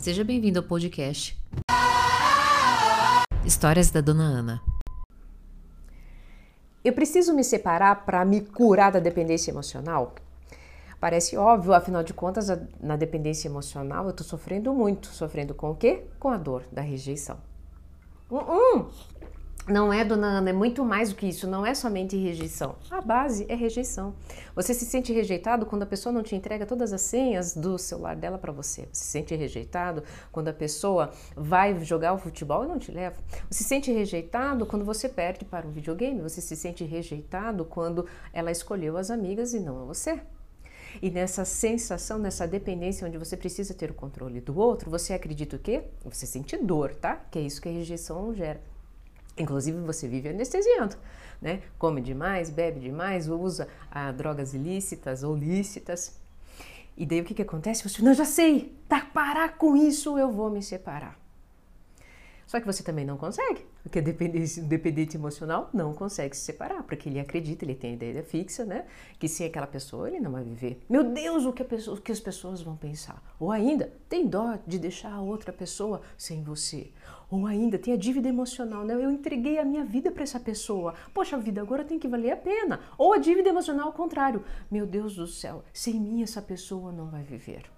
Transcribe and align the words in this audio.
Seja 0.00 0.24
bem-vindo 0.24 0.58
ao 0.58 0.64
podcast 0.64 1.38
Histórias 3.44 3.90
da 3.90 4.00
Dona 4.00 4.22
Ana. 4.22 4.62
Eu 6.82 6.94
preciso 6.94 7.34
me 7.34 7.44
separar 7.44 8.06
para 8.06 8.24
me 8.24 8.40
curar 8.40 8.92
da 8.92 8.98
dependência 8.98 9.50
emocional? 9.50 10.14
Parece 10.98 11.36
óbvio, 11.36 11.74
afinal 11.74 12.02
de 12.02 12.14
contas, 12.14 12.48
na 12.80 12.96
dependência 12.96 13.46
emocional 13.46 14.04
eu 14.04 14.12
estou 14.12 14.26
sofrendo 14.26 14.72
muito. 14.72 15.08
Sofrendo 15.08 15.54
com 15.54 15.72
o 15.72 15.76
quê? 15.76 16.06
Com 16.18 16.30
a 16.30 16.38
dor 16.38 16.64
da 16.72 16.80
rejeição. 16.80 17.36
Uh 18.30 18.38
-uh. 18.38 18.86
Não 19.68 19.92
é, 19.92 20.04
dona 20.04 20.26
Ana, 20.38 20.50
é 20.50 20.52
muito 20.52 20.84
mais 20.84 21.10
do 21.10 21.14
que 21.14 21.26
isso, 21.26 21.46
não 21.46 21.64
é 21.64 21.74
somente 21.74 22.16
rejeição. 22.16 22.76
A 22.90 23.00
base 23.00 23.44
é 23.48 23.54
rejeição. 23.54 24.14
Você 24.56 24.72
se 24.72 24.84
sente 24.84 25.12
rejeitado 25.12 25.66
quando 25.66 25.82
a 25.82 25.86
pessoa 25.86 26.12
não 26.12 26.22
te 26.22 26.34
entrega 26.34 26.66
todas 26.66 26.92
as 26.92 27.02
senhas 27.02 27.54
do 27.54 27.78
celular 27.78 28.16
dela 28.16 28.38
para 28.38 28.52
você. 28.52 28.88
Você 28.90 29.04
se 29.04 29.10
sente 29.10 29.34
rejeitado 29.34 30.02
quando 30.32 30.48
a 30.48 30.52
pessoa 30.52 31.12
vai 31.36 31.78
jogar 31.84 32.14
o 32.14 32.18
futebol 32.18 32.64
e 32.64 32.68
não 32.68 32.78
te 32.78 32.90
leva. 32.90 33.16
Você 33.50 33.62
se 33.62 33.68
sente 33.68 33.92
rejeitado 33.92 34.64
quando 34.64 34.84
você 34.84 35.08
perde 35.08 35.44
para 35.44 35.66
um 35.66 35.70
videogame. 35.70 36.20
Você 36.22 36.40
se 36.40 36.56
sente 36.56 36.82
rejeitado 36.82 37.64
quando 37.64 38.06
ela 38.32 38.50
escolheu 38.50 38.96
as 38.96 39.10
amigas 39.10 39.52
e 39.52 39.60
não 39.60 39.86
você. 39.86 40.20
E 41.00 41.10
nessa 41.10 41.44
sensação, 41.44 42.18
nessa 42.18 42.48
dependência 42.48 43.06
onde 43.06 43.18
você 43.18 43.36
precisa 43.36 43.74
ter 43.74 43.90
o 43.90 43.94
controle 43.94 44.40
do 44.40 44.58
outro, 44.58 44.90
você 44.90 45.12
acredita 45.12 45.54
o 45.56 45.58
quê? 45.58 45.84
Você 46.04 46.26
sente 46.26 46.56
dor, 46.56 46.94
tá? 46.94 47.16
Que 47.30 47.38
é 47.38 47.42
isso 47.42 47.60
que 47.60 47.68
a 47.68 47.72
rejeição 47.72 48.34
gera. 48.34 48.69
Inclusive 49.36 49.78
você 49.80 50.08
vive 50.08 50.28
anestesiando, 50.28 50.96
né? 51.40 51.62
Come 51.78 52.00
demais, 52.00 52.50
bebe 52.50 52.80
demais, 52.80 53.28
usa 53.28 53.68
ah, 53.90 54.10
drogas 54.12 54.54
ilícitas 54.54 55.22
ou 55.22 55.36
lícitas. 55.36 56.18
E 56.96 57.06
daí 57.06 57.20
o 57.20 57.24
que, 57.24 57.34
que 57.34 57.42
acontece? 57.42 57.88
Você, 57.88 58.02
não, 58.02 58.12
já 58.12 58.24
sei, 58.24 58.76
tá, 58.88 59.00
parar 59.00 59.56
com 59.56 59.76
isso, 59.76 60.18
eu 60.18 60.30
vou 60.30 60.50
me 60.50 60.62
separar. 60.62 61.19
Só 62.50 62.58
que 62.58 62.66
você 62.66 62.82
também 62.82 63.04
não 63.04 63.16
consegue, 63.16 63.64
porque 63.80 64.00
o 64.00 64.02
dependente, 64.02 65.16
emocional 65.16 65.70
não 65.72 65.94
consegue 65.94 66.36
se 66.36 66.42
separar, 66.42 66.82
porque 66.82 67.08
ele 67.08 67.20
acredita, 67.20 67.64
ele 67.64 67.76
tem 67.76 67.92
a 67.92 67.94
ideia 67.94 68.24
fixa, 68.24 68.64
né? 68.64 68.86
Que 69.20 69.28
sem 69.28 69.46
aquela 69.46 69.68
pessoa 69.68 70.08
ele 70.08 70.18
não 70.18 70.32
vai 70.32 70.42
viver. 70.42 70.84
Meu 70.88 71.04
Deus, 71.04 71.44
o 71.44 71.52
que, 71.52 71.62
pessoa, 71.62 71.96
o 71.96 72.00
que 72.00 72.10
as 72.10 72.18
pessoas 72.18 72.60
vão 72.60 72.76
pensar? 72.76 73.22
Ou 73.38 73.52
ainda, 73.52 73.92
tem 74.08 74.26
dó 74.26 74.58
de 74.66 74.80
deixar 74.80 75.12
a 75.12 75.20
outra 75.20 75.52
pessoa 75.52 76.02
sem 76.18 76.42
você. 76.42 76.90
Ou 77.30 77.46
ainda, 77.46 77.78
tem 77.78 77.94
a 77.94 77.96
dívida 77.96 78.28
emocional, 78.28 78.84
né? 78.84 78.94
Eu 78.94 79.12
entreguei 79.12 79.60
a 79.60 79.64
minha 79.64 79.84
vida 79.84 80.10
para 80.10 80.24
essa 80.24 80.40
pessoa. 80.40 80.96
Poxa 81.14 81.38
vida, 81.38 81.60
agora 81.60 81.84
tem 81.84 82.00
que 82.00 82.08
valer 82.08 82.32
a 82.32 82.36
pena. 82.36 82.80
Ou 82.98 83.12
a 83.12 83.18
dívida 83.18 83.48
emocional 83.48 83.86
ao 83.86 83.92
contrário. 83.92 84.44
Meu 84.68 84.88
Deus 84.88 85.14
do 85.14 85.28
céu, 85.28 85.62
sem 85.72 86.00
mim 86.00 86.20
essa 86.20 86.42
pessoa 86.42 86.90
não 86.90 87.06
vai 87.06 87.22
viver. 87.22 87.70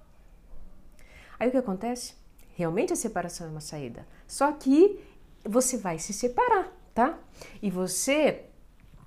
Aí 1.38 1.48
o 1.48 1.50
que 1.50 1.58
acontece? 1.58 2.21
Realmente 2.54 2.92
a 2.92 2.96
separação 2.96 3.46
é 3.46 3.50
uma 3.50 3.60
saída. 3.60 4.06
Só 4.26 4.52
que 4.52 5.00
você 5.44 5.76
vai 5.76 5.98
se 5.98 6.12
separar, 6.12 6.72
tá? 6.94 7.18
E 7.60 7.70
você 7.70 8.44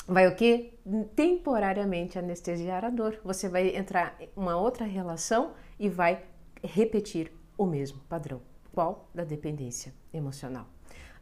vai 0.07 0.27
o 0.27 0.35
que? 0.35 0.73
Temporariamente 1.15 2.19
anestesiar 2.19 2.83
a 2.83 2.89
dor. 2.89 3.19
Você 3.23 3.47
vai 3.47 3.75
entrar 3.75 4.15
em 4.19 4.29
uma 4.35 4.57
outra 4.57 4.85
relação 4.85 5.53
e 5.79 5.89
vai 5.89 6.23
repetir 6.63 7.31
o 7.57 7.65
mesmo 7.65 7.99
padrão. 8.09 8.41
Qual? 8.73 9.09
Da 9.13 9.23
dependência 9.23 9.93
emocional. 10.13 10.67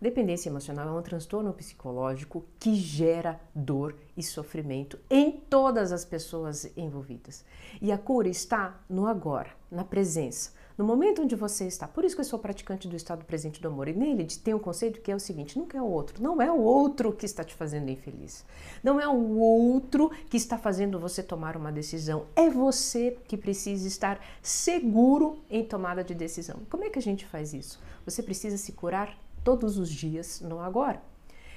Dependência 0.01 0.49
emocional 0.49 0.89
é 0.89 0.99
um 0.99 1.01
transtorno 1.01 1.53
psicológico 1.53 2.43
que 2.59 2.75
gera 2.75 3.39
dor 3.55 3.95
e 4.17 4.23
sofrimento 4.23 4.99
em 5.09 5.31
todas 5.31 5.93
as 5.93 6.03
pessoas 6.03 6.69
envolvidas. 6.75 7.45
E 7.81 7.89
a 7.89 7.97
cura 7.97 8.27
está 8.27 8.81
no 8.89 9.07
agora, 9.07 9.51
na 9.71 9.85
presença 9.85 10.51
no 10.77 10.85
momento 10.85 11.21
onde 11.21 11.35
você 11.35 11.65
está. 11.65 11.87
Por 11.87 12.03
isso 12.03 12.15
que 12.15 12.21
eu 12.21 12.25
sou 12.25 12.39
praticante 12.39 12.87
do 12.87 12.95
estado 12.95 13.25
presente 13.25 13.61
do 13.61 13.67
amor. 13.67 13.87
E 13.87 13.93
nele 13.93 14.25
tem 14.25 14.53
um 14.53 14.59
conceito 14.59 15.01
que 15.01 15.11
é 15.11 15.15
o 15.15 15.19
seguinte: 15.19 15.57
nunca 15.57 15.77
é 15.77 15.81
o 15.81 15.85
outro. 15.85 16.21
Não 16.21 16.41
é 16.41 16.51
o 16.51 16.59
outro 16.59 17.13
que 17.13 17.25
está 17.25 17.43
te 17.43 17.53
fazendo 17.53 17.89
infeliz. 17.89 18.45
Não 18.83 18.99
é 18.99 19.07
o 19.07 19.37
outro 19.37 20.11
que 20.29 20.37
está 20.37 20.57
fazendo 20.57 20.99
você 20.99 21.21
tomar 21.21 21.55
uma 21.55 21.71
decisão. 21.71 22.25
É 22.35 22.49
você 22.49 23.17
que 23.27 23.37
precisa 23.37 23.87
estar 23.87 24.19
seguro 24.41 25.39
em 25.49 25.63
tomada 25.63 26.03
de 26.03 26.13
decisão. 26.13 26.61
Como 26.69 26.83
é 26.83 26.89
que 26.89 26.99
a 26.99 27.01
gente 27.01 27.25
faz 27.25 27.53
isso? 27.53 27.79
Você 28.05 28.21
precisa 28.21 28.57
se 28.57 28.71
curar 28.71 29.17
todos 29.43 29.77
os 29.77 29.89
dias 29.89 30.41
no 30.41 30.59
agora. 30.59 31.01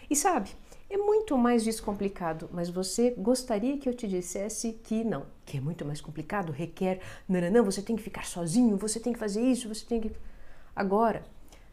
E 0.09 0.15
sabe, 0.15 0.51
é 0.89 0.97
muito 0.97 1.37
mais 1.37 1.65
descomplicado, 1.65 2.49
mas 2.53 2.71
você 2.71 3.11
gostaria 3.11 3.77
que 3.77 3.89
eu 3.89 3.95
te 3.95 4.07
dissesse 4.07 4.73
que 4.73 5.03
não, 5.03 5.27
que 5.45 5.57
é 5.57 5.61
muito 5.61 5.85
mais 5.85 6.01
complicado, 6.01 6.53
requer, 6.53 7.01
não, 7.29 7.41
não, 7.41 7.51
não, 7.51 7.65
você 7.65 7.83
tem 7.83 7.97
que 7.97 8.03
ficar 8.03 8.25
sozinho, 8.25 8.77
você 8.77 9.01
tem 9.01 9.13
que 9.13 9.19
fazer 9.19 9.43
isso, 9.43 9.69
você 9.69 9.85
tem 9.85 10.01
que. 10.01 10.13
Agora, 10.75 11.25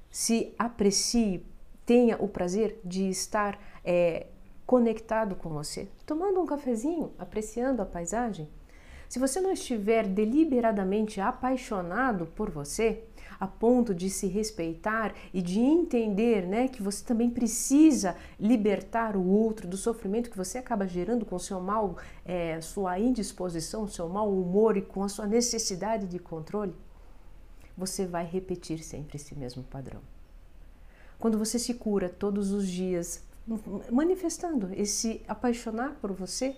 se 0.10 0.54
aprecie, 0.58 1.46
tenha 1.86 2.18
o 2.18 2.28
prazer 2.28 2.80
de 2.84 3.08
estar 3.10 3.60
é, 3.86 4.28
conectado 4.66 5.36
com 5.36 5.50
você, 5.50 5.88
tomando 6.06 6.42
um 6.42 6.46
cafezinho, 6.46 7.12
apreciando 7.20 7.82
a 7.82 7.86
paisagem. 7.86 8.50
Se 9.08 9.20
você 9.20 9.40
não 9.40 9.52
estiver 9.52 10.08
deliberadamente 10.08 11.22
apaixonado 11.22 12.26
por 12.26 12.50
você, 12.50 13.04
a 13.40 13.48
ponto 13.48 13.94
de 13.94 14.10
se 14.10 14.28
respeitar 14.28 15.14
e 15.34 15.42
de 15.42 15.60
entender 15.60 16.48
né, 16.48 16.68
que 16.68 16.82
você 16.82 17.04
também 17.04 17.30
precisa 17.30 18.16
libertar 18.40 19.16
o 19.16 19.26
outro 19.26 19.68
do 19.68 19.78
sofrimento 19.78 20.30
que 20.30 20.38
você 20.38 20.58
acaba 20.58 20.88
gerando 20.88 21.26
com 21.26 21.38
seu 21.40 21.60
mal, 21.60 21.98
é, 22.26 22.60
sua 22.62 23.00
indisposição, 23.00 23.88
seu 23.88 24.08
mau 24.10 24.32
humor 24.32 24.78
e 24.78 24.82
com 24.82 25.04
a 25.04 25.10
sua 25.10 25.26
necessidade 25.26 26.08
de 26.08 26.20
controle, 26.20 26.76
você 27.78 28.06
vai 28.06 28.26
repetir 28.26 28.84
sempre 28.84 29.18
esse 29.18 29.36
mesmo 29.36 29.64
padrão. 29.64 30.02
Quando 31.20 31.38
você 31.38 31.58
se 31.58 31.74
cura 31.74 32.10
todos 32.10 32.52
os 32.52 32.68
dias, 32.68 33.24
manifestando 33.92 34.70
esse 34.74 35.22
apaixonar 35.28 35.96
por 36.02 36.12
você, 36.12 36.56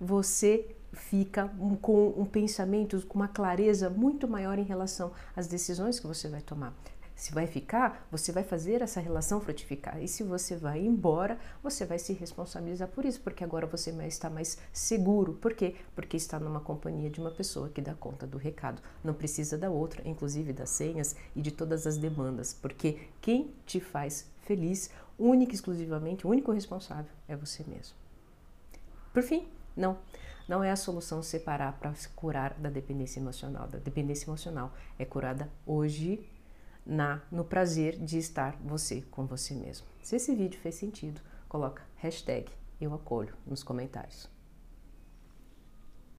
você 0.00 0.75
fica 0.92 1.50
com 1.80 2.08
um 2.16 2.24
pensamento, 2.24 3.04
com 3.06 3.18
uma 3.18 3.28
clareza 3.28 3.90
muito 3.90 4.26
maior 4.26 4.58
em 4.58 4.64
relação 4.64 5.12
às 5.34 5.46
decisões 5.46 6.00
que 6.00 6.06
você 6.06 6.28
vai 6.28 6.40
tomar. 6.40 6.74
Se 7.16 7.32
vai 7.32 7.46
ficar, 7.46 8.06
você 8.10 8.30
vai 8.30 8.44
fazer 8.44 8.82
essa 8.82 9.00
relação 9.00 9.40
frutificar. 9.40 9.98
E 10.02 10.06
se 10.06 10.22
você 10.22 10.54
vai 10.54 10.84
embora, 10.84 11.38
você 11.62 11.86
vai 11.86 11.98
se 11.98 12.12
responsabilizar 12.12 12.88
por 12.88 13.06
isso, 13.06 13.22
porque 13.22 13.42
agora 13.42 13.66
você 13.66 13.90
está 14.06 14.28
mais 14.28 14.58
seguro. 14.70 15.32
Por 15.32 15.54
quê? 15.54 15.76
Porque 15.94 16.18
está 16.18 16.38
numa 16.38 16.60
companhia 16.60 17.08
de 17.08 17.18
uma 17.18 17.30
pessoa 17.30 17.70
que 17.70 17.80
dá 17.80 17.94
conta 17.94 18.26
do 18.26 18.36
recado. 18.36 18.82
Não 19.02 19.14
precisa 19.14 19.56
da 19.56 19.70
outra, 19.70 20.06
inclusive 20.06 20.52
das 20.52 20.68
senhas 20.68 21.16
e 21.34 21.40
de 21.40 21.50
todas 21.50 21.86
as 21.86 21.96
demandas, 21.96 22.52
porque 22.52 23.08
quem 23.22 23.50
te 23.64 23.80
faz 23.80 24.26
feliz, 24.42 24.90
única 25.18 25.52
e 25.52 25.54
exclusivamente, 25.54 26.26
o 26.26 26.30
único 26.30 26.52
responsável 26.52 27.10
é 27.26 27.34
você 27.34 27.64
mesmo. 27.66 27.96
Por 29.14 29.22
fim, 29.22 29.48
não. 29.74 29.96
Não 30.48 30.62
é 30.62 30.70
a 30.70 30.76
solução 30.76 31.22
separar 31.22 31.72
para 31.78 31.94
se 31.94 32.08
curar 32.10 32.54
da 32.54 32.70
dependência 32.70 33.18
emocional. 33.18 33.66
Da 33.66 33.78
dependência 33.78 34.26
emocional 34.26 34.72
é 34.98 35.04
curada 35.04 35.50
hoje 35.66 36.28
na 36.84 37.20
no 37.32 37.44
prazer 37.44 37.98
de 37.98 38.16
estar 38.16 38.56
você 38.64 39.02
com 39.10 39.26
você 39.26 39.54
mesmo. 39.54 39.86
Se 40.02 40.14
esse 40.14 40.34
vídeo 40.34 40.60
fez 40.60 40.76
sentido, 40.76 41.20
coloca 41.48 41.82
hashtag 41.96 42.48
eu 42.80 42.94
acolho 42.94 43.34
nos 43.46 43.62
comentários. 43.62 44.35